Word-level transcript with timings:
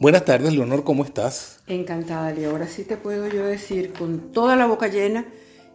Buenas 0.00 0.24
tardes, 0.24 0.54
Leonor, 0.54 0.82
¿cómo 0.82 1.04
estás? 1.04 1.58
Encantada, 1.66 2.32
Leo. 2.32 2.52
Ahora 2.52 2.66
sí 2.66 2.84
te 2.84 2.96
puedo 2.96 3.28
yo 3.28 3.44
decir 3.44 3.92
con 3.92 4.32
toda 4.32 4.56
la 4.56 4.64
boca 4.66 4.88
llena 4.88 5.26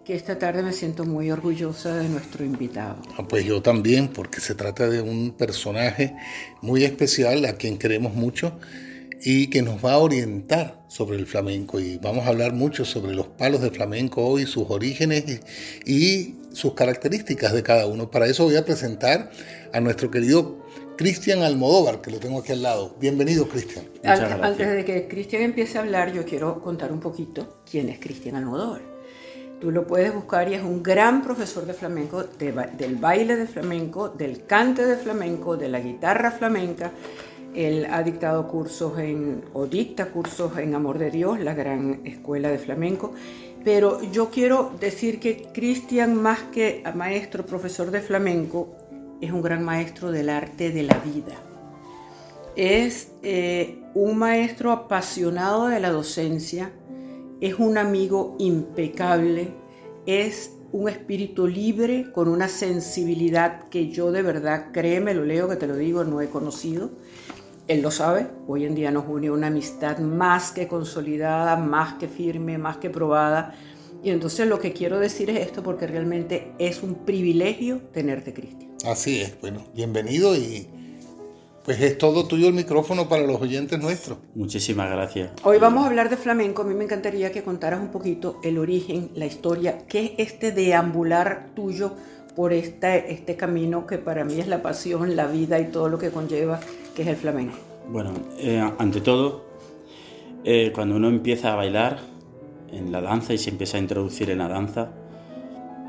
que 0.04 0.16
esta 0.16 0.40
tarde 0.40 0.64
me 0.64 0.74
siento 0.74 1.06
muy 1.06 1.30
orgullosa 1.30 1.96
de 1.96 2.10
nuestro 2.10 2.44
invitado. 2.44 2.96
Ah, 3.20 3.28
pues 3.28 3.46
yo 3.46 3.62
también, 3.62 4.08
porque 4.08 4.42
se 4.42 4.56
trata 4.56 4.90
de 4.90 5.00
un 5.00 5.36
personaje 5.38 6.16
muy 6.64 6.84
especial 6.86 7.46
a 7.46 7.54
quien 7.54 7.78
queremos 7.78 8.16
mucho 8.16 8.58
y 9.22 9.52
que 9.52 9.62
nos 9.62 9.86
va 9.86 9.94
a 9.94 10.00
orientar 10.00 10.84
sobre 10.88 11.20
el 11.20 11.28
flamenco. 11.28 11.80
Y 11.80 12.00
vamos 12.00 12.26
a 12.26 12.30
hablar 12.30 12.52
mucho 12.54 12.84
sobre 12.84 13.14
los 13.14 13.28
palos 13.28 13.62
de 13.62 13.70
flamenco 13.70 14.26
hoy, 14.26 14.48
sus 14.48 14.66
orígenes 14.70 15.40
y 15.86 16.34
sus 16.52 16.74
características 16.74 17.54
de 17.54 17.62
cada 17.62 17.86
uno. 17.86 18.10
Para 18.10 18.26
eso 18.26 18.46
voy 18.46 18.56
a 18.56 18.66
presentar 18.66 19.30
a 19.72 19.80
nuestro 19.82 20.10
querido 20.10 20.66
Cristian 20.98 21.44
Almodóvar, 21.44 22.00
que 22.00 22.10
lo 22.10 22.20
tengo 22.20 22.40
aquí 22.40 22.54
al 22.54 22.62
lado. 22.62 22.96
Bienvenido, 23.00 23.50
Cristian. 23.50 23.86
Antes, 24.04 24.70
de 24.70 24.86
que 24.86 25.08
Cristian 25.10 25.42
empiece 25.42 25.78
a 25.78 25.82
hablar, 25.82 26.14
yo 26.14 26.24
quiero 26.24 26.62
contar 26.62 26.94
un 26.94 27.02
poquito 27.02 27.62
quién 27.70 27.90
es 27.90 28.00
Cristian 28.00 28.38
Almodóvar. 28.38 28.82
Tú 29.60 29.72
lo 29.72 29.86
puedes 29.88 30.14
buscar 30.14 30.50
y 30.50 30.54
es 30.54 30.64
un 30.64 30.82
gran 30.82 31.22
profesor 31.22 31.66
de 31.66 31.74
flamenco, 31.74 32.24
del 32.24 32.96
baile 32.96 33.36
de 33.36 33.46
flamenco, 33.46 34.08
del 34.10 34.46
cante 34.46 34.86
de 34.86 34.96
flamenco, 34.96 35.58
de 35.58 35.68
la 35.68 35.82
guitarra 35.82 36.32
flamenca. 36.32 36.92
Él 37.54 37.88
ha 37.90 38.02
dictado 38.02 38.48
cursos 38.48 38.98
en, 39.00 39.44
o 39.54 39.66
dicta 39.66 40.08
cursos 40.08 40.58
en 40.58 40.76
Amor 40.76 40.98
de 40.98 41.12
Dios, 41.12 41.40
la 41.42 41.54
gran 41.54 42.02
escuela 42.06 42.50
de 42.50 42.58
flamenco. 42.58 43.14
Pero 43.66 44.02
yo 44.12 44.30
quiero 44.30 44.72
decir 44.80 45.20
que 45.20 45.48
Cristian, 45.52 46.22
más 46.22 46.40
que 46.54 46.84
maestro, 46.94 47.46
profesor 47.46 47.92
de 47.92 48.00
flamenco, 48.00 48.85
es 49.22 49.32
un 49.32 49.42
gran 49.42 49.64
maestro 49.64 50.12
del 50.12 50.30
arte 50.30 50.72
de 50.72 50.84
la 50.84 50.98
vida. 51.00 51.36
Es 52.56 53.12
eh, 53.24 53.82
un 53.94 54.18
maestro 54.18 54.72
apasionado 54.72 55.68
de 55.68 55.80
la 55.80 55.92
docencia, 55.92 56.72
es 57.42 57.56
un 57.60 57.78
amigo 57.78 58.36
impecable, 58.40 59.54
es 60.06 60.52
un 60.72 60.90
espíritu 60.90 61.48
libre 61.48 62.12
con 62.12 62.28
una 62.28 62.48
sensibilidad 62.48 63.70
que 63.70 63.90
yo 63.90 64.12
de 64.12 64.22
verdad, 64.22 64.72
créeme, 64.72 65.14
lo 65.14 65.24
leo, 65.24 65.48
que 65.48 65.56
te 65.56 65.68
lo 65.68 65.76
digo, 65.76 66.04
no 66.04 66.22
he 66.22 66.30
conocido. 66.30 66.92
Él 67.68 67.82
lo 67.82 67.92
sabe, 67.92 68.28
hoy 68.48 68.66
en 68.66 68.76
día 68.76 68.92
nos 68.92 69.08
une 69.08 69.32
una 69.32 69.48
amistad 69.48 69.98
más 70.00 70.52
que 70.52 70.68
consolidada, 70.68 71.56
más 71.56 71.96
que 71.96 72.08
firme, 72.08 72.58
más 72.58 72.78
que 72.78 72.90
probada. 72.90 73.56
Y 74.04 74.12
entonces 74.12 74.48
lo 74.48 74.60
que 74.60 74.72
quiero 74.72 75.00
decir 75.00 75.30
es 75.30 75.40
esto 75.40 75.64
porque 75.64 75.88
realmente 75.88 76.52
es 76.60 76.84
un 76.84 77.06
privilegio 77.06 77.80
tenerte, 77.92 78.34
Cristian. 78.34 78.75
Así 78.86 79.20
es, 79.20 79.42
bueno, 79.42 79.62
bienvenido 79.74 80.36
y 80.36 80.68
pues 81.64 81.82
es 81.82 81.98
todo 81.98 82.28
tuyo 82.28 82.48
el 82.48 82.54
micrófono 82.54 83.10
para 83.10 83.26
los 83.26 83.42
oyentes 83.42 83.80
nuestros. 83.80 84.20
Muchísimas 84.36 84.92
gracias. 84.92 85.32
Hoy 85.44 85.58
vamos 85.58 85.84
a 85.84 85.88
hablar 85.88 86.12
de 86.12 86.18
flamenco. 86.18 86.62
A 86.62 86.66
mí 86.66 86.76
me 86.76 86.84
encantaría 86.84 87.32
que 87.32 87.42
contaras 87.42 87.80
un 87.80 87.88
poquito 87.88 88.40
el 88.44 88.60
origen, 88.60 89.10
la 89.16 89.26
historia, 89.26 89.88
qué 89.88 90.14
es 90.20 90.30
este 90.30 90.52
deambular 90.52 91.48
tuyo 91.56 91.94
por 92.36 92.54
este, 92.54 93.12
este 93.12 93.36
camino 93.36 93.88
que 93.88 93.98
para 93.98 94.24
mí 94.24 94.40
es 94.40 94.48
la 94.48 94.62
pasión, 94.62 95.16
la 95.16 95.26
vida 95.26 95.60
y 95.60 95.72
todo 95.72 95.90
lo 95.90 95.98
que 95.98 96.12
conlleva, 96.12 96.60
que 96.96 97.02
es 97.02 97.08
el 97.08 97.16
flamenco. 97.16 97.58
Bueno, 97.90 98.12
eh, 98.38 98.64
ante 98.78 99.02
todo, 99.02 99.46
eh, 100.44 100.72
cuando 100.76 100.96
uno 100.98 101.08
empieza 101.08 101.54
a 101.54 101.56
bailar 101.56 101.98
en 102.72 102.92
la 102.92 103.02
danza 103.02 103.34
y 103.34 103.40
se 103.40 103.50
empieza 103.50 103.78
a 103.78 103.80
introducir 103.80 104.30
en 104.30 104.38
la 104.38 104.48
danza, 104.48 104.92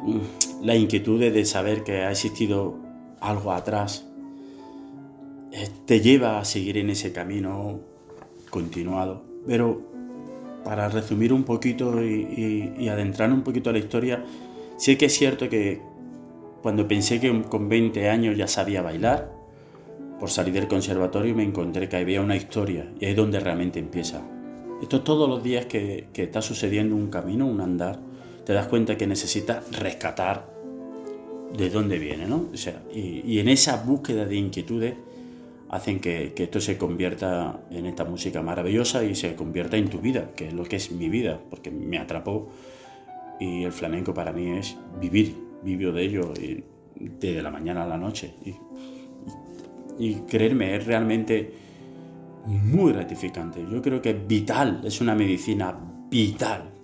mm, 0.02 0.64
la 0.64 0.74
inquietud 0.74 1.20
de 1.20 1.44
saber 1.44 1.84
que 1.84 2.04
ha 2.04 2.10
existido 2.10 2.85
algo 3.20 3.52
atrás, 3.52 4.06
eh, 5.52 5.68
te 5.86 6.00
lleva 6.00 6.38
a 6.38 6.44
seguir 6.44 6.78
en 6.78 6.90
ese 6.90 7.12
camino 7.12 7.80
continuado. 8.50 9.22
Pero 9.46 9.82
para 10.64 10.88
resumir 10.88 11.32
un 11.32 11.44
poquito 11.44 12.02
y, 12.02 12.88
adentrar 12.88 13.32
un 13.32 13.42
poquito 13.42 13.70
a 13.70 13.72
la 13.72 13.78
historia, 13.78 14.24
sí 14.76 14.96
que 14.96 15.06
es 15.06 15.16
cierto 15.16 15.48
que 15.48 15.80
cuando 16.62 16.88
pensé 16.88 17.20
que 17.20 17.42
con 17.42 17.68
20 17.68 18.08
años 18.08 18.36
ya 18.36 18.48
sabía 18.48 18.82
bailar, 18.82 19.32
por 20.18 20.30
salir 20.30 20.54
del 20.54 20.66
conservatorio 20.66 21.34
me 21.34 21.44
encontré 21.44 21.88
que 21.88 21.96
había 21.96 22.20
una 22.20 22.36
historia 22.36 22.90
y 22.98 23.04
ahí 23.04 23.10
es 23.12 23.16
donde 23.16 23.38
realmente 23.38 23.78
empieza. 23.78 24.22
Esto 24.82 25.02
todos 25.02 25.28
los 25.28 25.42
días 25.42 25.66
que, 25.66 26.08
que 26.12 26.24
está 26.24 26.42
sucediendo 26.42 26.96
un 26.96 27.10
camino, 27.10 27.46
un 27.46 27.60
andar, 27.60 28.00
te 28.44 28.52
das 28.52 28.66
cuenta 28.66 28.96
que 28.96 29.06
necesitas 29.06 29.70
rescatar 29.78 30.55
de 31.54 31.70
dónde 31.70 31.98
viene, 31.98 32.26
¿no? 32.26 32.48
O 32.52 32.56
sea, 32.56 32.82
y, 32.92 33.38
en 33.38 33.48
esa 33.48 33.82
búsqueda 33.82 34.24
de 34.24 34.36
inquietudes 34.36 34.94
hacen 35.68 36.00
que, 36.00 36.32
esto 36.36 36.60
se 36.60 36.78
convierta 36.78 37.60
en 37.70 37.86
esta 37.86 38.04
música 38.04 38.42
maravillosa 38.42 39.04
y 39.04 39.14
se 39.14 39.34
convierta 39.34 39.76
en 39.76 39.88
tu 39.88 39.98
vida, 39.98 40.32
que 40.34 40.48
es 40.48 40.52
lo 40.52 40.64
que 40.64 40.76
es 40.76 40.92
mi 40.92 41.08
vida, 41.08 41.40
porque 41.50 41.70
me 41.70 41.98
atrapó 41.98 42.48
y 43.40 43.64
el 43.64 43.72
flamenco 43.72 44.14
para 44.14 44.32
mí 44.32 44.50
es 44.50 44.76
vivir, 45.00 45.36
vivo 45.62 45.92
de 45.92 46.02
ello 46.02 46.32
y, 46.34 46.64
de 46.98 47.42
la 47.42 47.50
mañana 47.50 47.84
a 47.84 47.86
la 47.86 47.98
noche. 47.98 48.34
Y, 48.44 48.54
y, 49.98 50.14
creerme, 50.22 50.76
es 50.76 50.86
realmente 50.86 51.52
muy 52.46 52.92
gratificante. 52.92 53.64
Yo 53.70 53.82
creo 53.82 54.00
que 54.00 54.10
es 54.10 54.26
vital, 54.26 54.82
es 54.84 55.00
una 55.00 55.14
medicina 55.14 55.76
vital 56.08 56.75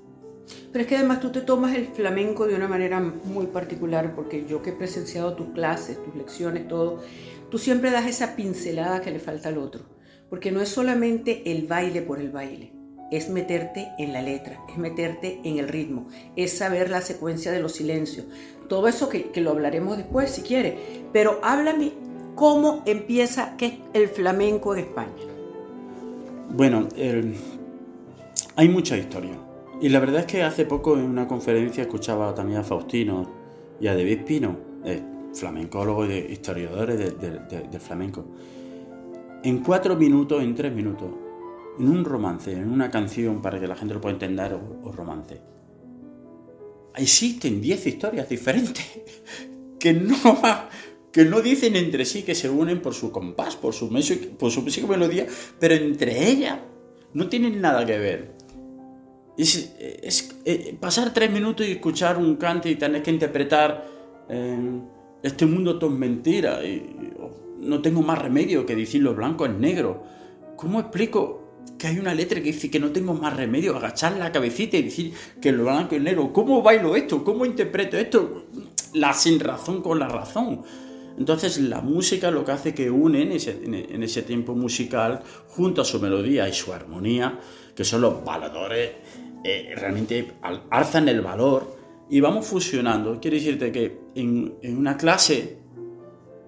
pero 0.72 0.82
es 0.82 0.88
que 0.88 0.96
además 0.96 1.20
tú 1.20 1.30
te 1.30 1.40
tomas 1.40 1.74
el 1.74 1.86
flamenco 1.86 2.46
de 2.46 2.54
una 2.54 2.68
manera 2.68 3.00
muy 3.00 3.46
particular, 3.46 4.14
porque 4.14 4.46
yo 4.46 4.62
que 4.62 4.70
he 4.70 4.74
presenciado 4.74 5.34
tus 5.34 5.48
clases, 5.50 6.02
tus 6.02 6.14
lecciones, 6.14 6.68
todo, 6.68 7.00
tú 7.50 7.58
siempre 7.58 7.90
das 7.90 8.06
esa 8.06 8.36
pincelada 8.36 9.00
que 9.00 9.10
le 9.10 9.18
falta 9.18 9.48
al 9.48 9.58
otro, 9.58 9.82
porque 10.30 10.50
no 10.50 10.60
es 10.60 10.68
solamente 10.68 11.50
el 11.50 11.66
baile 11.66 12.02
por 12.02 12.20
el 12.20 12.30
baile, 12.30 12.72
es 13.10 13.28
meterte 13.28 13.88
en 13.98 14.12
la 14.12 14.22
letra, 14.22 14.58
es 14.70 14.78
meterte 14.78 15.40
en 15.44 15.58
el 15.58 15.68
ritmo, 15.68 16.08
es 16.36 16.56
saber 16.56 16.88
la 16.88 17.02
secuencia 17.02 17.52
de 17.52 17.60
los 17.60 17.72
silencios, 17.72 18.26
todo 18.68 18.88
eso 18.88 19.10
que, 19.10 19.30
lo 19.36 19.50
hablaremos 19.50 19.98
después 19.98 20.30
si 20.30 20.42
quiere, 20.42 21.04
pero 21.12 21.38
háblame 21.42 21.92
cómo 22.34 22.82
empieza 22.86 23.56
que 23.58 23.66
es 23.66 23.74
el 23.92 24.08
flamenco 24.08 24.74
en 24.74 24.84
España. 24.86 25.12
Bueno, 26.48 26.88
hay 28.56 28.68
mucha 28.68 28.96
historia. 28.96 29.51
Y 29.82 29.88
la 29.88 29.98
verdad 29.98 30.20
es 30.20 30.26
que 30.26 30.44
hace 30.44 30.64
poco 30.64 30.96
en 30.96 31.02
una 31.02 31.26
conferencia 31.26 31.82
escuchaba 31.82 32.32
también 32.36 32.60
a 32.60 32.62
Faustino 32.62 33.28
y 33.80 33.88
a 33.88 33.96
David 33.96 34.20
Pino, 34.24 34.56
eh, 34.84 35.02
flamencólogos 35.34 36.08
y 36.08 36.32
historiadores 36.32 37.20
del 37.20 37.80
flamenco. 37.80 38.24
En 39.42 39.58
cuatro 39.58 39.96
minutos, 39.96 40.40
en 40.40 40.54
tres 40.54 40.72
minutos, 40.72 41.10
en 41.80 41.88
un 41.88 42.04
romance, 42.04 42.52
en 42.52 42.70
una 42.70 42.92
canción 42.92 43.42
para 43.42 43.58
que 43.58 43.66
la 43.66 43.74
gente 43.74 43.94
lo 43.94 44.00
pueda 44.00 44.12
entender 44.12 44.54
o, 44.54 44.92
romance, 44.92 45.40
existen 46.94 47.60
diez 47.60 47.84
historias 47.84 48.28
diferentes 48.28 48.86
que 49.80 49.94
no, 49.94 50.16
que 51.10 51.24
no 51.24 51.40
dicen 51.40 51.74
entre 51.74 52.04
sí, 52.04 52.22
que 52.22 52.36
se 52.36 52.48
unen 52.48 52.80
por 52.80 52.94
su 52.94 53.10
compás, 53.10 53.56
por 53.56 53.74
su, 53.74 53.88
por 54.38 54.52
su 54.52 54.62
música 54.62 54.86
melodía, 54.86 55.26
pero 55.58 55.74
entre 55.74 56.30
ellas 56.30 56.60
no 57.14 57.28
tienen 57.28 57.60
nada 57.60 57.84
que 57.84 57.98
ver. 57.98 58.41
Es, 59.36 60.34
eh, 60.44 60.76
pasar 60.78 61.12
tres 61.14 61.30
minutos 61.30 61.66
y 61.66 61.72
escuchar 61.72 62.18
un 62.18 62.36
cante 62.36 62.70
y 62.70 62.76
tener 62.76 63.02
que 63.02 63.10
interpretar 63.10 63.86
eh, 64.28 64.80
este 65.22 65.46
mundo 65.46 65.78
todo 65.78 65.90
es 65.90 65.96
mentira 65.96 66.64
y, 66.64 67.12
no 67.62 67.80
tengo 67.80 68.02
más 68.02 68.18
remedio 68.18 68.66
que 68.66 68.74
decir 68.74 69.02
lo 69.02 69.14
blanco 69.14 69.46
es 69.46 69.52
negro. 69.52 70.02
¿Cómo 70.56 70.80
explico 70.80 71.60
que 71.78 71.86
hay 71.86 71.98
una 71.98 72.12
letra 72.12 72.40
que 72.40 72.46
dice 72.46 72.70
que 72.70 72.80
no 72.80 72.90
tengo 72.90 73.14
más 73.14 73.36
remedio 73.36 73.76
agachar 73.76 74.16
la 74.16 74.32
cabecita 74.32 74.76
y 74.76 74.82
decir 74.82 75.12
que 75.40 75.52
lo 75.52 75.64
blanco 75.64 75.94
es 75.94 76.02
negro? 76.02 76.32
¿Cómo 76.32 76.60
bailo 76.60 76.96
esto? 76.96 77.22
¿Cómo 77.22 77.46
interpreto 77.46 77.96
esto? 77.96 78.46
La 78.94 79.14
sin 79.14 79.38
razón 79.38 79.80
con 79.80 80.00
la 80.00 80.08
razón. 80.08 80.62
Entonces 81.18 81.60
la 81.60 81.80
música 81.80 82.30
lo 82.30 82.44
que 82.44 82.52
hace 82.52 82.74
que 82.74 82.90
une 82.90 83.22
en 83.22 83.32
ese, 83.32 83.60
en 83.64 84.02
ese 84.02 84.22
tiempo 84.22 84.54
musical 84.54 85.22
junto 85.48 85.82
a 85.82 85.84
su 85.84 86.00
melodía 86.00 86.48
y 86.48 86.52
su 86.52 86.72
armonía, 86.72 87.38
que 87.74 87.84
son 87.84 88.00
los 88.00 88.24
baladores 88.24 88.90
eh, 89.44 89.74
realmente 89.76 90.34
alzan 90.70 91.08
el 91.08 91.20
valor 91.20 91.76
y 92.08 92.20
vamos 92.20 92.46
fusionando. 92.46 93.18
Quiere 93.20 93.38
decirte 93.38 93.72
que 93.72 93.98
en, 94.14 94.54
una 94.62 94.96
clase, 94.96 95.58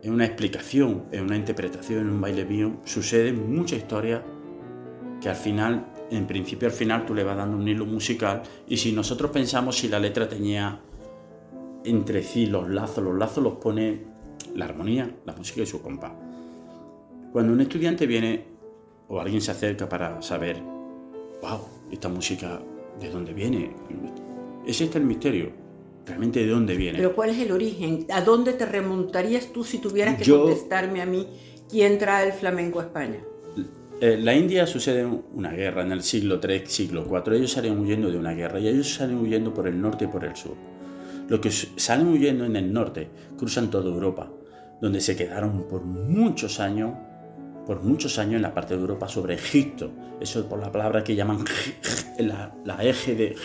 en 0.02 0.12
una 0.12 0.26
explicación, 0.26 1.06
en 1.10 1.24
una 1.24 1.36
interpretación, 1.36 2.00
en 2.00 2.10
un 2.10 2.20
baile 2.20 2.44
mío, 2.44 2.76
suceden 2.84 3.52
muchas 3.52 3.80
historias 3.80 4.22
que 5.20 5.28
al 5.28 5.34
final, 5.34 5.86
en 6.10 6.26
principio 6.26 6.68
al 6.68 6.74
final, 6.74 7.04
tú 7.04 7.14
le 7.14 7.24
vas 7.24 7.36
dando 7.36 7.56
un 7.56 7.66
hilo 7.66 7.84
musical 7.84 8.42
y 8.68 8.76
si 8.76 8.92
nosotros 8.92 9.32
pensamos 9.32 9.76
si 9.76 9.88
la 9.88 9.98
letra 9.98 10.28
tenía 10.28 10.80
entre 11.84 12.22
sí 12.22 12.46
los 12.46 12.68
lazos, 12.68 13.02
los 13.02 13.18
lazos 13.18 13.42
los 13.42 13.54
pone 13.54 14.13
la 14.54 14.66
armonía, 14.66 15.14
la 15.24 15.34
música 15.34 15.62
y 15.62 15.66
su 15.66 15.82
compás. 15.82 16.12
Cuando 17.32 17.52
un 17.52 17.60
estudiante 17.60 18.06
viene 18.06 18.44
o 19.08 19.20
alguien 19.20 19.40
se 19.40 19.50
acerca 19.50 19.88
para 19.88 20.22
saber, 20.22 20.60
wow, 21.42 21.60
esta 21.90 22.08
música 22.08 22.60
¿De 23.00 23.10
dónde 23.10 23.32
viene? 23.32 23.70
Es 24.66 24.80
el 24.80 25.04
misterio. 25.04 25.52
Realmente 26.06 26.40
de 26.40 26.48
dónde 26.48 26.76
viene. 26.76 26.98
Pero 26.98 27.14
¿cuál 27.14 27.30
es 27.30 27.38
el 27.38 27.50
origen? 27.50 28.06
¿A 28.10 28.20
dónde 28.20 28.52
te 28.52 28.66
remontarías 28.66 29.52
tú 29.52 29.64
si 29.64 29.78
tuvieras 29.78 30.18
que 30.20 30.30
contestarme 30.30 31.00
a 31.00 31.06
mí 31.06 31.26
quién 31.68 31.98
trae 31.98 32.26
el 32.26 32.32
flamenco 32.32 32.80
a 32.80 32.84
España? 32.84 33.20
eh, 34.00 34.18
la 34.20 34.34
India 34.34 34.66
sucede 34.66 35.06
una 35.06 35.52
guerra 35.52 35.82
en 35.82 35.92
el 35.92 36.02
siglo 36.02 36.40
III, 36.42 36.66
siglo 36.66 37.06
IV. 37.08 37.36
Ellos 37.36 37.52
salen 37.52 37.78
huyendo 37.78 38.10
de 38.10 38.18
una 38.18 38.34
guerra 38.34 38.60
y 38.60 38.68
ellos 38.68 38.92
salen 38.92 39.16
huyendo 39.16 39.54
por 39.54 39.66
el 39.66 39.80
norte 39.80 40.04
y 40.04 40.08
por 40.08 40.24
el 40.24 40.36
sur. 40.36 40.56
Los 41.28 41.40
que 41.40 41.50
salen 41.50 42.08
huyendo 42.08 42.44
en 42.44 42.56
el 42.56 42.70
norte 42.70 43.08
cruzan 43.38 43.70
toda 43.70 43.88
Europa, 43.88 44.30
donde 44.80 45.00
se 45.00 45.16
quedaron 45.16 45.66
por 45.68 45.84
muchos 45.84 46.60
años, 46.60 46.92
por 47.66 47.82
muchos 47.82 48.18
años 48.18 48.34
en 48.34 48.42
la 48.42 48.54
parte 48.54 48.74
de 48.74 48.80
Europa 48.80 49.08
sobre 49.08 49.34
Egipto. 49.34 49.90
Eso 50.20 50.48
por 50.48 50.60
la 50.60 50.70
palabra 50.70 51.02
que 51.02 51.14
llaman 51.14 51.44
la, 52.18 52.54
la 52.64 52.84
eje 52.84 53.14
de 53.14 53.36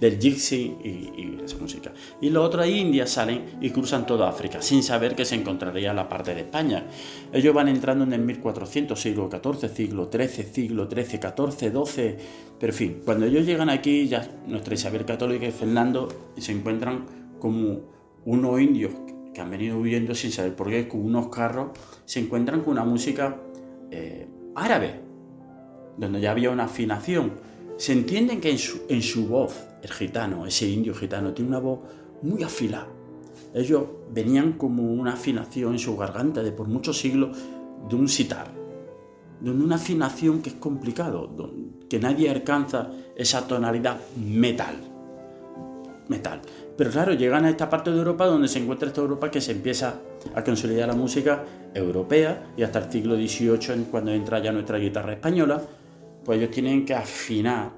del 0.00 0.18
gypsy 0.18 0.76
y, 0.84 1.38
esa 1.44 1.56
música. 1.58 1.92
Y 2.20 2.30
los 2.30 2.44
otros 2.44 2.66
indias 2.66 3.10
salen 3.10 3.58
y 3.60 3.70
cruzan 3.70 4.06
toda 4.06 4.28
África 4.28 4.60
sin 4.62 4.82
saber 4.82 5.14
que 5.14 5.24
se 5.24 5.34
encontraría 5.34 5.92
la 5.92 6.08
parte 6.08 6.34
de 6.34 6.42
España. 6.42 6.84
Ellos 7.32 7.54
van 7.54 7.68
entrando 7.68 8.04
en 8.04 8.12
el 8.12 8.20
1400, 8.20 9.00
siglo 9.00 9.30
XIV, 9.30 9.68
siglo 9.74 10.10
XIII, 10.12 10.28
siglo 10.52 10.88
XIII, 10.90 11.20
XIV, 11.20 11.86
XII, 11.86 12.16
pero 12.58 12.72
en 12.72 12.76
fin, 12.76 13.00
cuando 13.04 13.26
ellos 13.26 13.46
llegan 13.46 13.70
aquí, 13.70 14.08
ya 14.08 14.28
nuestra 14.46 14.74
Isabel 14.74 15.04
Católica 15.04 15.46
y 15.46 15.52
Fernando 15.52 16.08
se 16.36 16.52
encuentran 16.52 17.06
como 17.38 17.80
unos 18.24 18.60
indios 18.60 18.92
que 19.34 19.40
han 19.40 19.50
venido 19.50 19.76
huyendo 19.78 20.14
sin 20.14 20.30
saber 20.30 20.54
por 20.54 20.70
qué, 20.70 20.88
con 20.88 21.04
unos 21.04 21.28
carros, 21.28 21.72
se 22.04 22.20
encuentran 22.20 22.62
con 22.62 22.72
una 22.72 22.84
música 22.84 23.36
eh, 23.90 24.26
árabe, 24.54 25.00
donde 25.98 26.20
ya 26.20 26.30
había 26.30 26.50
una 26.50 26.64
afinación. 26.64 27.32
Se 27.76 27.92
entienden 27.92 28.40
que 28.40 28.50
en 28.50 28.58
su, 28.58 28.82
en 28.88 29.02
su 29.02 29.26
voz 29.26 29.66
el 29.82 29.90
gitano, 29.90 30.46
ese 30.46 30.68
indio 30.68 30.94
gitano, 30.94 31.34
tiene 31.34 31.50
una 31.50 31.58
voz 31.58 31.80
muy 32.22 32.42
afilada. 32.42 32.88
Ellos 33.52 33.84
venían 34.12 34.54
como 34.54 34.82
una 34.92 35.12
afinación 35.12 35.72
en 35.72 35.78
su 35.78 35.96
garganta 35.96 36.42
de 36.42 36.52
por 36.52 36.66
muchos 36.68 36.98
siglos 36.98 37.36
de 37.88 37.96
un 37.96 38.08
sitar, 38.08 38.50
de 39.40 39.50
una 39.50 39.76
afinación 39.76 40.40
que 40.40 40.50
es 40.50 40.56
complicado, 40.56 41.30
que 41.88 41.98
nadie 41.98 42.30
alcanza 42.30 42.90
esa 43.16 43.46
tonalidad 43.46 44.00
metal. 44.16 44.76
Metal. 46.08 46.40
Pero 46.76 46.90
claro, 46.90 47.12
llegan 47.14 47.44
a 47.44 47.50
esta 47.50 47.70
parte 47.70 47.90
de 47.90 47.98
Europa 47.98 48.26
donde 48.26 48.48
se 48.48 48.58
encuentra 48.58 48.88
esta 48.88 49.00
Europa 49.00 49.30
que 49.30 49.40
se 49.40 49.52
empieza 49.52 49.94
a 50.34 50.42
consolidar 50.42 50.88
la 50.88 50.94
música 50.94 51.44
europea 51.72 52.52
y 52.56 52.62
hasta 52.62 52.80
el 52.80 52.90
siglo 52.90 53.14
XVIII, 53.14 53.86
cuando 53.90 54.10
entra 54.10 54.40
ya 54.40 54.50
nuestra 54.50 54.78
guitarra 54.78 55.12
española, 55.12 55.62
pues 56.24 56.38
ellos 56.38 56.50
tienen 56.50 56.84
que 56.84 56.94
afinar 56.94 57.70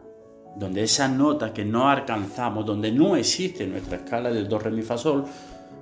donde 0.56 0.82
esa 0.82 1.08
nota 1.08 1.52
que 1.52 1.64
no 1.64 1.88
alcanzamos, 1.88 2.64
donde 2.64 2.90
no 2.90 3.16
existe 3.16 3.66
nuestra 3.66 3.98
escala 3.98 4.30
del 4.30 4.48
do, 4.48 4.58
re, 4.58 4.70
mi, 4.70 4.82
fa, 4.82 4.96
sol, 4.96 5.24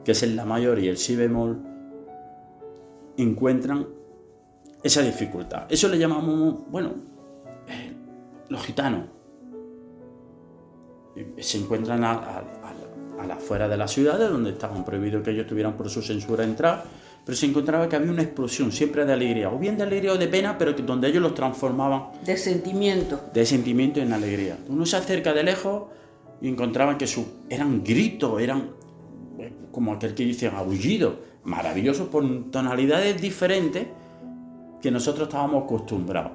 que 0.05 0.12
es 0.12 0.22
el 0.25 0.34
la 0.34 0.44
mayor 0.44 0.81
y 0.81 0.88
el 0.88 0.96
si 0.96 1.14
bemol, 1.14 1.61
encuentran 3.16 3.87
esa 4.82 5.02
dificultad. 5.02 5.66
Eso 5.69 5.88
le 5.88 5.99
llamamos, 5.99 6.69
bueno, 6.69 6.90
eh, 7.69 7.93
los 8.49 8.62
gitanos. 8.64 9.06
Se 11.38 11.58
encuentran 11.58 12.02
a, 12.02 12.12
a, 12.12 12.75
la 13.26 13.34
afuera 13.34 13.69
de 13.69 13.76
la 13.76 13.87
ciudad, 13.87 14.19
donde 14.19 14.50
estaban 14.50 14.84
prohibidos 14.84 15.22
que 15.22 15.31
ellos 15.31 15.46
tuvieran 15.46 15.76
por 15.76 15.88
su 15.88 16.02
censura 16.02 16.44
entrar, 16.44 16.84
pero 17.25 17.37
se 17.37 17.46
encontraba 17.46 17.88
que 17.88 17.96
había 17.96 18.11
una 18.11 18.22
explosión 18.22 18.72
siempre 18.72 19.05
de 19.05 19.12
alegría, 19.12 19.50
o 19.50 19.58
bien 19.58 19.76
de 19.76 19.84
alegría 19.84 20.12
o 20.12 20.19
de 20.19 20.28
pena, 20.28 20.58
pero 20.58 20.75
que 20.76 20.82
donde 20.82 21.08
ellos 21.08 21.22
los 21.22 21.34
transformaban. 21.34 22.08
De 22.25 22.37
sentimiento. 22.37 23.20
De 23.32 23.46
sentimiento 23.46 24.00
en 24.00 24.12
alegría. 24.12 24.58
Uno 24.69 24.84
se 24.84 24.96
acerca 24.96 25.32
de 25.32 25.43
lejos 25.43 25.84
y 26.40 26.49
encontraban 26.49 26.99
que 26.99 27.06
su, 27.06 27.25
eran 27.49 27.82
gritos, 27.82 28.40
eran 28.40 28.70
como 29.72 29.93
aquel 29.93 30.14
que 30.14 30.25
dice 30.25 30.49
aullido, 30.49 31.16
maravillosos 31.44 32.08
por 32.08 32.25
tonalidades 32.50 33.20
diferentes 33.20 33.87
que 34.81 34.90
nosotros 34.90 35.28
estábamos 35.28 35.64
acostumbrados 35.64 36.32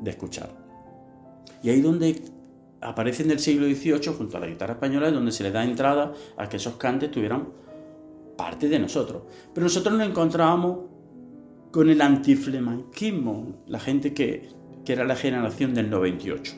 de 0.00 0.10
escuchar. 0.10 0.48
Y 1.62 1.70
ahí 1.70 1.80
donde 1.80 2.22
aparece 2.80 3.22
en 3.22 3.30
el 3.30 3.38
siglo 3.38 3.66
XVIII, 3.66 4.14
junto 4.16 4.36
a 4.36 4.40
la 4.40 4.46
guitarra 4.46 4.74
española, 4.74 5.08
es 5.08 5.14
donde 5.14 5.32
se 5.32 5.42
le 5.42 5.50
da 5.50 5.64
entrada 5.64 6.12
a 6.36 6.48
que 6.48 6.56
esos 6.56 6.74
cantes 6.74 7.10
tuvieran 7.10 7.48
parte 8.36 8.68
de 8.68 8.78
nosotros. 8.78 9.22
Pero 9.52 9.64
nosotros 9.64 9.94
nos 9.94 10.06
encontrábamos 10.06 10.78
con 11.70 11.88
el 11.88 12.00
antiflemanquismo, 12.00 13.64
la 13.66 13.78
gente 13.78 14.12
que, 14.12 14.48
que 14.84 14.92
era 14.92 15.04
la 15.04 15.14
generación 15.14 15.74
del 15.74 15.90
98, 15.90 16.54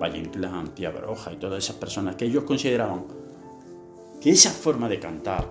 Valle 0.00 0.18
Inclán, 0.18 0.74
Tía 0.74 0.90
Broja 0.90 1.32
y 1.32 1.36
todas 1.36 1.62
esas 1.62 1.76
personas 1.76 2.16
que 2.16 2.24
ellos 2.24 2.44
consideraban 2.44 3.04
que 4.20 4.30
esa 4.30 4.50
forma 4.50 4.88
de 4.88 4.98
cantar, 4.98 5.46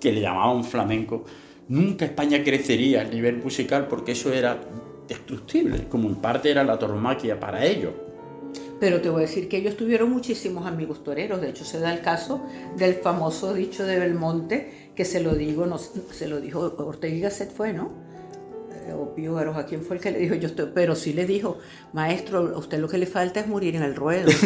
que, 0.00 0.12
le 0.12 0.20
llamaban 0.20 0.64
flamenco, 0.64 1.24
nunca 1.68 2.04
España 2.04 2.42
crecería 2.42 3.02
a 3.02 3.04
nivel 3.04 3.38
musical 3.38 3.88
porque 3.88 4.12
eso 4.12 4.32
era 4.32 4.58
destructible, 5.08 5.88
como 5.88 6.08
en 6.08 6.16
parte 6.16 6.50
era 6.50 6.62
la 6.64 6.78
toromaquia 6.78 7.38
para 7.38 7.64
ellos. 7.64 7.92
Pero 8.80 9.00
te 9.00 9.08
voy 9.08 9.22
a 9.22 9.26
decir 9.26 9.48
que 9.48 9.56
ellos 9.56 9.76
tuvieron 9.76 10.10
muchísimos 10.10 10.66
amigos 10.66 11.02
toreros. 11.02 11.40
De 11.40 11.50
hecho, 11.50 11.64
se 11.64 11.80
da 11.80 11.92
el 11.92 12.00
caso 12.00 12.42
del 12.76 12.94
famoso 12.94 13.54
dicho 13.54 13.84
de 13.84 13.98
Belmonte, 13.98 14.90
que 14.94 15.04
se 15.04 15.20
lo 15.20 15.34
digo, 15.34 15.66
no, 15.66 15.78
se 15.78 16.28
lo 16.28 16.40
dijo 16.40 16.74
Ortega 16.78 17.14
y 17.14 17.20
Gasset 17.20 17.50
fue, 17.50 17.72
¿no? 17.72 18.03
O 18.92 19.14
Pío 19.14 19.38
¿a 19.38 19.66
quién 19.66 19.82
fue 19.82 19.96
el 19.96 20.02
que 20.02 20.10
le 20.10 20.18
dijo? 20.18 20.34
Yo 20.34 20.48
estoy, 20.48 20.70
pero 20.74 20.94
sí 20.94 21.12
le 21.12 21.26
dijo, 21.26 21.58
maestro, 21.92 22.38
a 22.54 22.58
usted 22.58 22.78
lo 22.78 22.88
que 22.88 22.98
le 22.98 23.06
falta 23.06 23.40
es 23.40 23.46
morir 23.46 23.76
en 23.76 23.82
el 23.82 23.94
ruedo. 23.94 24.30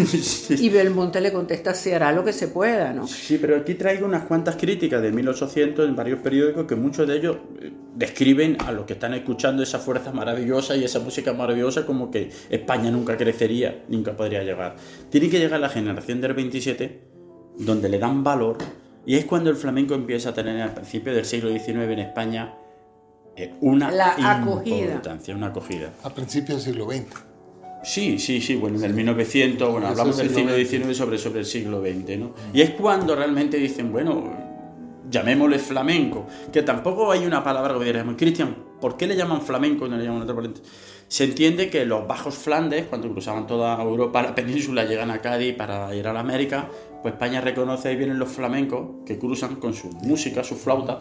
Y 0.51 0.69
Belmonte 0.71 1.21
le 1.21 1.33
contesta, 1.33 1.75
se 1.75 1.95
hará 1.95 2.13
lo 2.13 2.25
que 2.25 2.33
se 2.33 2.49
pueda, 2.49 2.93
¿no? 2.93 3.07
Sí, 3.07 3.39
pero 3.39 3.57
aquí 3.57 3.75
traigo 3.75 4.07
unas 4.07 4.25
cuantas 4.25 4.57
críticas 4.57 5.03
de 5.03 5.13
1800 5.13 5.89
en 5.89 5.97
varios 5.97 6.21
periódicos 6.21 6.67
que 6.67 6.75
muchos 6.75 7.07
de 7.07 7.17
ellos 7.17 7.37
eh, 7.61 7.73
describen 7.95 8.57
a 8.61 8.73
los 8.73 8.87
que 8.87 8.95
están 8.95 9.15
escuchando 9.15 9.63
esa 9.63 9.79
fuerza 9.79 10.13
maravillosa 10.13 10.77
y 10.77 10.85
esa 10.85 11.01
música 11.01 11.33
maravillosa 11.33 11.87
como 11.87 12.11
que 12.11 12.31
España 12.51 12.91
nunca 12.91 13.17
crecería, 13.17 13.85
nunca 13.89 14.17
podría 14.17 14.43
llegar. 14.43 14.77
Tiene 15.11 15.29
que 15.29 15.39
llegar 15.39 15.61
la 15.61 15.69
generación 15.69 16.21
del 16.21 16.35
27 16.35 17.01
donde 17.59 17.89
le 17.89 17.99
dan 17.99 18.23
valor 18.23 18.59
y 19.05 19.17
es 19.17 19.25
cuando 19.25 19.51
el 19.51 19.57
flamenco 19.57 19.95
empieza 19.95 20.31
a 20.31 20.35
tener 20.35 20.61
al 20.61 20.75
principio 20.75 21.15
del 21.15 21.25
siglo 21.25 21.51
XIX 21.51 21.69
en 21.69 21.99
España 22.01 22.55
una 23.61 23.91
la 23.91 24.15
acogida. 24.19 25.03
una 25.35 25.47
acogida. 25.49 25.93
A 26.03 26.11
principios 26.11 26.65
del 26.65 26.75
siglo 26.75 26.91
XX. 26.91 27.29
Sí, 27.85 28.19
sí, 28.19 28.41
sí, 28.41 28.57
bueno, 28.57 28.79
en 28.79 28.85
el 28.85 28.95
1900, 28.95 29.71
bueno, 29.71 29.87
hablamos 29.87 30.17
del 30.17 30.35
siglo 30.35 30.55
XIX 30.55 30.97
sobre, 30.97 31.17
sobre 31.17 31.41
el 31.41 31.47
siglo 31.47 31.81
XX, 31.81 32.19
¿no? 32.19 32.35
Y 32.53 32.61
es 32.61 32.71
cuando 32.71 33.15
realmente 33.15 33.57
dicen, 33.57 33.93
bueno, 33.93 34.33
llamémosle 35.09 35.59
flamenco, 35.59 36.27
que 36.53 36.63
tampoco 36.63 37.13
hay 37.13 37.25
una 37.25 37.43
palabra 37.43 37.79
que 37.79 37.85
diríamos, 37.85 38.17
Cristian, 38.17 38.57
¿por 38.81 38.97
qué 38.97 39.07
le 39.07 39.17
llaman 39.17 39.43
flamenco 39.43 39.87
y 39.87 39.91
no 39.91 39.97
le 39.97 40.05
llaman 40.05 40.23
otra 40.23 40.35
palabra? 40.35 40.61
Se 41.07 41.25
entiende 41.25 41.71
que 41.71 41.87
los 41.87 42.07
bajos 42.07 42.35
Flandes, 42.35 42.87
cuando 42.87 43.11
cruzaban 43.11 43.47
toda 43.47 43.81
Europa, 43.81 44.23
la 44.23 44.35
península, 44.35 44.85
llegan 44.85 45.11
a 45.11 45.21
Cádiz 45.21 45.55
para 45.55 45.95
ir 45.95 46.07
a 46.07 46.13
la 46.13 46.21
América, 46.21 46.69
pues 47.01 47.15
España 47.15 47.41
reconoce 47.41 47.89
ahí 47.89 47.97
vienen 47.97 48.19
los 48.19 48.29
flamencos 48.29 49.07
que 49.07 49.19
cruzan 49.19 49.57
con 49.57 49.73
su 49.73 49.89
música, 49.89 50.45
su 50.45 50.57
flauta, 50.57 50.99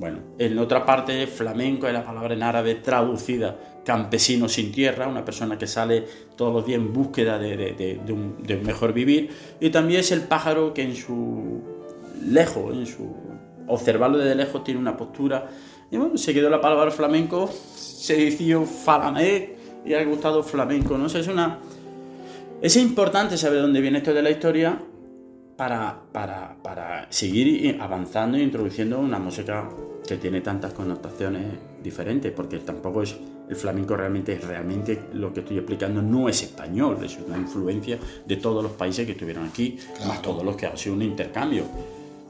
bueno, 0.00 0.20
en 0.38 0.58
otra 0.58 0.86
parte, 0.86 1.26
flamenco 1.26 1.86
es 1.86 1.92
la 1.92 2.02
palabra 2.02 2.32
en 2.32 2.42
árabe 2.42 2.76
traducida 2.76 3.54
campesino 3.84 4.48
sin 4.48 4.72
tierra, 4.72 5.06
una 5.06 5.26
persona 5.26 5.58
que 5.58 5.66
sale 5.66 6.06
todos 6.36 6.54
los 6.54 6.64
días 6.64 6.80
en 6.80 6.90
búsqueda 6.90 7.38
de, 7.38 8.00
un, 8.08 8.36
mejor 8.64 8.94
vivir. 8.94 9.28
Y 9.60 9.68
también 9.68 10.00
es 10.00 10.10
el 10.10 10.22
pájaro 10.22 10.72
que 10.72 10.82
en 10.84 10.96
su 10.96 11.60
lejos, 12.24 12.74
en 12.74 12.86
su 12.86 13.14
observarlo 13.66 14.16
desde 14.16 14.36
lejos, 14.36 14.64
tiene 14.64 14.80
una 14.80 14.96
postura. 14.96 15.50
Y 15.90 15.98
bueno, 15.98 16.16
se 16.16 16.32
quedó 16.32 16.48
la 16.48 16.62
palabra 16.62 16.90
flamenco, 16.90 17.50
se 17.76 18.14
dijo 18.14 18.64
falamé 18.64 19.56
y 19.84 19.92
ha 19.92 20.02
gustado 20.04 20.42
flamenco. 20.42 20.96
¿no? 20.96 21.08
es 21.08 21.28
una. 21.28 21.58
Es 22.62 22.74
importante 22.76 23.36
saber 23.36 23.60
dónde 23.60 23.82
viene 23.82 23.98
esto 23.98 24.14
de 24.14 24.22
la 24.22 24.30
historia 24.30 24.80
para, 25.60 25.94
para, 26.10 26.56
para 26.62 27.06
seguir 27.10 27.76
avanzando 27.82 28.38
e 28.38 28.42
introduciendo 28.42 28.98
una 28.98 29.18
música 29.18 29.68
que 30.08 30.16
tiene 30.16 30.40
tantas 30.40 30.72
connotaciones 30.72 31.52
diferentes, 31.84 32.32
porque 32.32 32.60
tampoco 32.60 33.02
es 33.02 33.14
el 33.46 33.56
flamenco 33.56 33.94
realmente, 33.94 34.38
realmente 34.38 34.98
lo 35.12 35.34
que 35.34 35.40
estoy 35.40 35.58
explicando 35.58 36.00
no 36.00 36.30
es 36.30 36.44
español, 36.44 37.04
es 37.04 37.18
una 37.18 37.36
influencia 37.36 37.98
de 38.26 38.36
todos 38.38 38.62
los 38.62 38.72
países 38.72 39.04
que 39.04 39.12
estuvieron 39.12 39.46
aquí, 39.46 39.78
más 40.06 40.22
todos 40.22 40.42
los 40.42 40.56
que 40.56 40.64
ha 40.64 40.74
sido 40.78 40.94
un 40.94 41.02
intercambio. 41.02 41.64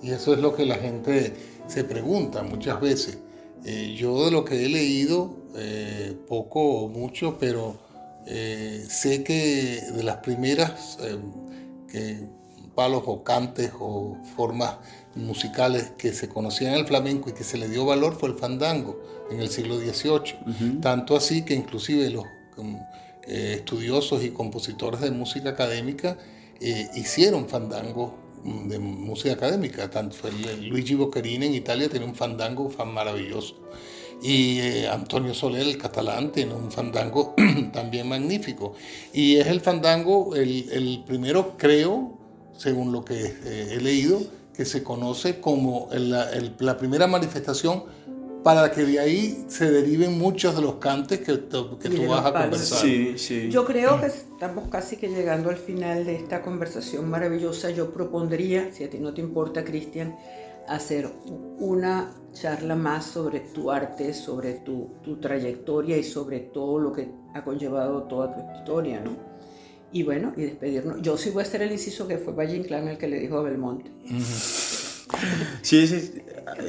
Y 0.03 0.11
eso 0.11 0.35
es 0.35 0.41
lo 0.41 0.53
que 0.53 0.67
la 0.67 0.79
gente 0.79 1.33
se 1.69 1.85
pregunta 1.85 2.43
muchas 2.43 2.81
veces. 2.81 3.17
Eh, 3.65 3.95
yo 3.97 4.25
de 4.25 4.33
lo 4.33 4.45
que 4.45 4.67
he 4.67 4.69
leído, 4.69 5.37
eh, 5.55 6.17
poco 6.27 6.83
o 6.83 6.89
mucho, 6.89 7.37
pero 7.39 7.79
eh, 8.27 8.85
sé 8.89 9.23
que 9.23 9.83
de 9.95 10.03
las 10.03 10.17
primeras 10.17 10.99
palos 12.75 13.03
o 13.07 13.23
cantes 13.23 13.73
o 13.79 14.17
formas 14.37 14.77
musicales 15.15 15.93
que 15.99 16.13
se 16.13 16.29
conocían 16.29 16.75
en 16.75 16.81
el 16.81 16.87
flamenco 16.87 17.31
y 17.31 17.33
que 17.33 17.45
se 17.45 17.59
le 17.59 17.69
dio 17.69 17.85
valor 17.85 18.17
fue 18.19 18.29
el 18.29 18.37
fandango 18.37 19.01
en 19.31 19.41
el 19.41 19.49
siglo 19.49 19.79
XVIII. 19.79 20.81
Tanto 20.81 21.17
así 21.17 21.45
que 21.45 21.55
inclusive 21.55 22.11
los 22.11 22.25
eh, 23.27 23.55
estudiosos 23.59 24.25
y 24.25 24.31
compositores 24.31 25.01
de 25.01 25.11
música 25.11 25.51
académica 25.51 26.17
eh, 26.61 26.89
hicieron 26.95 27.49
fandango 27.49 28.15
mm, 28.45 28.69
de 28.69 28.79
música 28.79 29.35
académica. 29.35 29.91
Tanto 29.91 30.17
Luigi 30.61 30.95
Boccherini 30.95 31.47
en 31.47 31.55
Italia 31.55 31.89
tiene 31.89 32.07
un 32.07 32.15
fandango 32.15 32.71
fan 32.71 32.93
maravilloso. 32.93 33.57
y 34.23 34.59
eh, 34.61 34.89
Antonio 34.89 35.33
Soler, 35.33 35.63
el 35.63 35.79
catalán, 35.79 36.31
tiene 36.33 36.55
un 36.55 36.71
fandango 36.71 37.35
también 37.73 38.09
magnífico. 38.09 38.75
Y 39.13 39.37
es 39.37 39.47
el 39.47 39.61
fandango, 39.61 40.35
el, 40.37 40.69
el 40.71 41.05
primero, 41.07 41.57
creo, 41.57 42.20
según 42.61 42.93
lo 42.93 43.03
que 43.05 43.25
eh, 43.45 43.69
he 43.73 43.81
leído, 43.81 44.21
que 44.55 44.67
se 44.67 44.83
conoce 44.85 45.41
como 45.41 45.89
el- 45.93 46.13
el- 46.13 46.55
la 46.59 46.77
primera 46.77 47.07
manifestación 47.07 47.85
para 48.45 48.71
que 48.71 48.85
de 48.85 49.01
ahí 49.01 49.45
se 49.49 49.71
deriven 49.71 50.19
muchos 50.19 50.55
de 50.57 50.61
los 50.63 50.75
cantes 50.75 51.21
que, 51.21 51.37
tú- 51.39 51.79
que 51.79 51.89
tú 51.89 52.07
vas 52.09 52.27
a 52.27 52.33
conversar. 52.33 52.79
Sí, 52.81 53.15
sí. 53.17 53.49
Yo 53.51 53.65
creo 53.65 53.99
que 54.01 54.07
estamos 54.07 54.69
casi 54.69 54.97
que 54.99 55.09
llegando 55.09 55.49
al 55.49 55.57
final 55.57 56.05
de 56.05 56.17
esta 56.17 56.43
conversación 56.43 57.09
maravillosa. 57.09 57.71
Yo 57.71 57.93
propondría, 57.93 58.71
si 58.73 58.85
a 58.85 58.91
ti 58.91 58.99
no 58.99 59.15
te 59.15 59.23
importa, 59.23 59.65
Cristian, 59.65 60.17
hacer 60.69 61.11
una 61.59 62.13
charla 62.33 62.77
más 62.77 63.07
sobre 63.07 63.41
tu 63.41 63.71
arte, 63.71 64.13
sobre 64.13 64.53
tu, 64.55 64.91
tu 65.03 65.17
trayectoria 65.19 65.97
y 65.97 66.05
sobre 66.05 66.41
todo 66.41 66.79
lo 66.79 66.93
que 66.93 67.11
ha 67.35 67.43
conllevado 67.43 68.03
toda 68.05 68.35
tu 68.35 68.41
historia, 68.59 69.01
¿no? 69.01 69.30
Y 69.93 70.03
bueno, 70.05 70.33
y 70.37 70.43
despedirnos. 70.43 71.03
Yo 71.03 71.17
sí 71.17 71.31
voy 71.31 71.43
a 71.43 71.47
hacer 71.47 71.63
el 71.63 71.73
inciso 71.73 72.07
que 72.07 72.17
fue 72.19 72.33
Valle 72.33 72.57
Inclán 72.57 72.87
el 72.89 72.97
que 72.99 73.09
le 73.09 73.19
dijo 73.19 73.37
a 73.39 73.43
Belmonte. 73.43 73.91
Sí, 75.63 75.89
sí. 75.89 76.23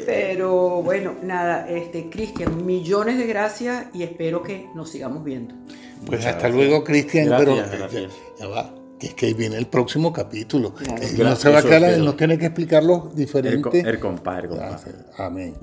Pero 0.08 0.82
bueno, 0.82 1.14
nada, 1.22 1.70
este, 1.70 2.10
Cristian, 2.10 2.66
millones 2.66 3.20
de 3.20 3.28
gracias 3.28 3.86
y 3.94 4.02
espero 4.02 4.42
que 4.42 4.68
nos 4.76 4.90
sigamos 4.90 5.24
viendo. 5.24 5.54
Pues 5.68 6.20
Muchas 6.20 6.26
hasta 6.26 6.48
gracias. 6.50 6.56
luego, 6.56 6.84
Cristian. 6.84 7.30
Pero 7.38 7.56
Gracias, 7.58 7.80
gracias. 7.80 8.12
Ya, 8.40 8.46
ya 8.46 8.48
va, 8.48 8.74
que 9.00 9.08
es 9.08 9.14
que 9.14 9.28
ahí 9.28 9.34
viene 9.36 9.58
el 9.58 9.68
próximo 9.68 10.12
capítulo. 10.12 10.74
Claro. 10.74 11.04
Eh, 11.04 11.14
no 11.20 11.36
se 11.36 11.50
va 11.52 11.60
a 11.60 11.62
quedar, 11.64 11.98
nos 12.00 12.18
tiene 12.18 12.40
que 12.40 12.48
explicarlo 12.48 13.10
El, 13.12 13.16
diferente. 13.16 13.62
co- 13.62 13.78
el 13.78 13.88
el 13.88 14.00
compa. 14.00 14.42
Amén. 15.20 15.54